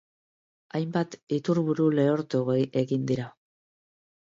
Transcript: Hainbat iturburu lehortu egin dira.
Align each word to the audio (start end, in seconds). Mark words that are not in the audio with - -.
Hainbat 0.79 1.17
iturburu 1.37 1.87
lehortu 1.99 2.43
egin 2.85 3.07
dira. 3.13 3.31